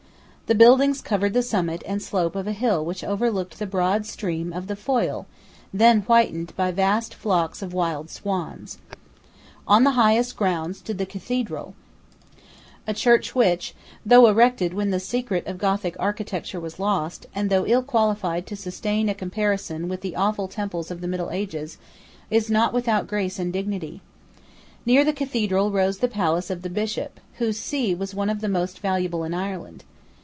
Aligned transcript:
The 0.47 0.55
buildings 0.55 0.99
covered 0.99 1.31
the 1.31 1.43
summit 1.43 1.81
and 1.87 2.01
slope 2.01 2.35
of 2.35 2.45
a 2.45 2.51
hill 2.51 2.83
which 2.83 3.05
overlooked 3.05 3.57
the 3.57 3.65
broad 3.65 4.05
stream 4.05 4.51
of 4.51 4.67
the 4.67 4.75
Foyle, 4.75 5.25
then 5.73 6.01
whitened 6.01 6.53
by 6.57 6.71
vast 6.71 7.15
flocks 7.15 7.61
of 7.61 7.73
wild 7.73 8.09
swans, 8.09 8.77
On 9.65 9.85
the 9.85 9.91
highest 9.91 10.35
ground 10.35 10.75
stood 10.75 10.97
the 10.97 11.05
Cathedral, 11.05 11.73
a 12.85 12.93
church 12.93 13.33
which, 13.33 13.73
though 14.05 14.27
erected 14.27 14.73
when 14.73 14.89
the 14.89 14.99
secret 14.99 15.47
of 15.47 15.57
Gothic 15.57 15.95
architecture 15.97 16.59
was 16.59 16.79
lost, 16.79 17.27
and 17.33 17.49
though 17.49 17.65
ill 17.65 17.81
qualified 17.81 18.45
to 18.47 18.57
sustain 18.57 19.07
a 19.07 19.15
comparison 19.15 19.87
with 19.87 20.01
the 20.01 20.17
awful 20.17 20.49
temples 20.49 20.91
of 20.91 20.99
the 20.99 21.07
middle 21.07 21.29
ages, 21.31 21.77
is 22.29 22.49
not 22.49 22.73
without 22.73 23.07
grace 23.07 23.39
and 23.39 23.53
dignity. 23.53 24.01
Near 24.85 25.05
the 25.05 25.13
Cathedral 25.13 25.71
rose 25.71 25.99
the 25.99 26.09
palace 26.09 26.49
of 26.49 26.61
the 26.61 26.69
Bishop, 26.69 27.21
whose 27.35 27.57
see 27.57 27.95
was 27.95 28.13
one 28.13 28.29
of 28.29 28.41
the 28.41 28.49
most 28.49 28.79
valuable 28.79 29.23
in 29.23 29.33
Ireland. 29.33 29.85